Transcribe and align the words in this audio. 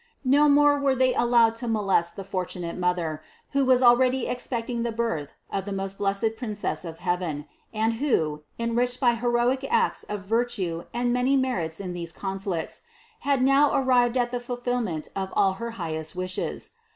No 0.25 0.49
more 0.49 0.79
were 0.79 0.95
they 0.95 1.13
allowed 1.13 1.55
to 1.57 1.67
molest 1.67 2.15
the 2.15 2.23
fortunate 2.23 2.75
mother, 2.75 3.21
who 3.51 3.63
was 3.63 3.83
already 3.83 4.25
expecting 4.25 4.81
the 4.81 4.91
birth 4.91 5.35
of 5.51 5.65
the 5.65 5.71
most 5.71 5.99
blessed 5.99 6.37
Princess 6.39 6.83
of 6.83 6.97
heaven, 6.97 7.45
and 7.71 7.93
who, 8.01 8.41
en 8.57 8.73
riched 8.73 8.99
by 8.99 9.13
heroic 9.13 9.63
acts 9.69 10.01
of 10.05 10.23
virtue 10.23 10.85
and 10.91 11.13
many 11.13 11.37
merits 11.37 11.79
in 11.79 11.93
these 11.93 12.11
conflicts, 12.11 12.81
had 13.19 13.43
now 13.43 13.71
arrived 13.75 14.17
at 14.17 14.31
the 14.31 14.39
fulfillment 14.39 15.07
of 15.15 15.29
all 15.33 15.53
her 15.61 15.69
highest 15.77 16.15
wishes. 16.15 16.71